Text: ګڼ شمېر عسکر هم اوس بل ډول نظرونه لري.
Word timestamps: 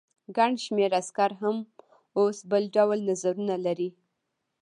ګڼ 0.37 0.51
شمېر 0.65 0.91
عسکر 0.99 1.31
هم 1.41 1.57
اوس 2.17 2.37
بل 2.51 2.63
ډول 2.75 2.99
نظرونه 3.09 3.55
لري. 3.65 3.89